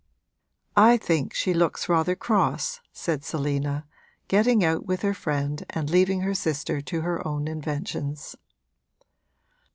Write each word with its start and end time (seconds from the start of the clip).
'I 0.75 0.97
think 0.97 1.31
she 1.35 1.53
looks 1.53 1.87
rather 1.87 2.15
cross,' 2.15 2.79
said 2.91 3.23
Selina, 3.23 3.85
getting 4.27 4.63
out 4.65 4.87
with 4.87 5.03
her 5.03 5.13
friend 5.13 5.63
and 5.69 5.91
leaving 5.91 6.21
her 6.21 6.33
sister 6.33 6.81
to 6.81 7.01
her 7.01 7.27
own 7.27 7.47
inventions. 7.47 8.35